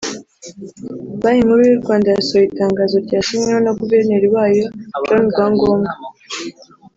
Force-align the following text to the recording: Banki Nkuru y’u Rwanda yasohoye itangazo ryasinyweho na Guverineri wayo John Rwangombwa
Banki 1.21 1.43
Nkuru 1.45 1.61
y’u 1.69 1.81
Rwanda 1.81 2.07
yasohoye 2.09 2.47
itangazo 2.47 2.95
ryasinyweho 3.05 3.59
na 3.63 3.71
Guverineri 3.79 4.27
wayo 4.35 4.65
John 5.05 5.23
Rwangombwa 5.31 5.91